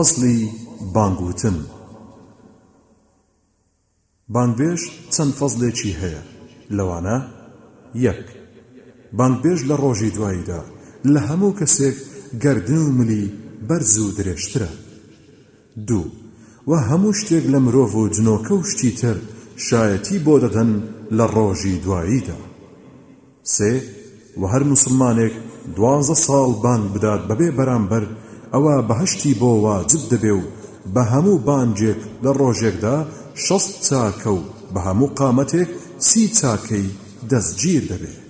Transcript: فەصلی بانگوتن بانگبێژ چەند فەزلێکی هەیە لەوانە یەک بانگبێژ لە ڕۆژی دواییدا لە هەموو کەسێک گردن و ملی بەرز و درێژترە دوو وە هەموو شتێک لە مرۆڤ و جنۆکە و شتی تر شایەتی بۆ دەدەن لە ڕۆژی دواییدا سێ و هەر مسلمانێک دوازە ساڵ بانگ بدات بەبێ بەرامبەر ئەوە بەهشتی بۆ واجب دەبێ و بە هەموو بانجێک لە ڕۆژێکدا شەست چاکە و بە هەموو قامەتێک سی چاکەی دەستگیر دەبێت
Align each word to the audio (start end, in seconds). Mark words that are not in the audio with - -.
فەصلی 0.00 0.38
بانگوتن 0.96 1.56
بانگبێژ 4.34 4.80
چەند 5.14 5.32
فەزلێکی 5.38 5.92
هەیە 6.00 6.22
لەوانە 6.76 7.18
یەک 8.08 8.22
بانگبێژ 9.18 9.60
لە 9.70 9.74
ڕۆژی 9.82 10.14
دواییدا 10.16 10.60
لە 11.12 11.20
هەموو 11.28 11.56
کەسێک 11.60 11.96
گردن 12.42 12.80
و 12.84 12.88
ملی 12.98 13.24
بەرز 13.68 13.92
و 14.04 14.14
درێژترە 14.18 14.70
دوو 15.88 16.06
وە 16.70 16.78
هەموو 16.88 17.16
شتێک 17.20 17.44
لە 17.52 17.58
مرۆڤ 17.64 17.90
و 18.00 18.10
جنۆکە 18.14 18.54
و 18.56 18.62
شتی 18.70 18.90
تر 19.00 19.16
شایەتی 19.66 20.16
بۆ 20.26 20.34
دەدەن 20.44 20.70
لە 21.16 21.24
ڕۆژی 21.34 21.76
دواییدا 21.84 22.38
سێ 23.54 23.72
و 24.40 24.42
هەر 24.52 24.62
مسلمانێک 24.72 25.34
دوازە 25.76 26.16
ساڵ 26.26 26.48
بانگ 26.64 26.84
بدات 26.94 27.22
بەبێ 27.28 27.48
بەرامبەر 27.58 28.04
ئەوە 28.54 28.76
بەهشتی 28.88 29.32
بۆ 29.40 29.50
واجب 29.66 30.02
دەبێ 30.12 30.32
و 30.40 30.42
بە 30.94 31.02
هەموو 31.12 31.42
بانجێک 31.46 31.98
لە 32.24 32.30
ڕۆژێکدا 32.38 32.96
شەست 33.44 33.72
چاکە 33.86 34.30
و 34.38 34.40
بە 34.72 34.80
هەموو 34.86 35.14
قامەتێک 35.18 35.70
سی 36.08 36.22
چاکەی 36.38 36.88
دەستگیر 37.30 37.82
دەبێت 37.90 38.23